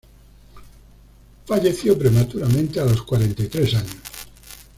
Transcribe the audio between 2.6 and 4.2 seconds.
a los cuarenta y tres años.